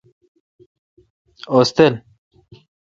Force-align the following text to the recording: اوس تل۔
اوس 1.51 1.69
تل۔ 1.75 1.93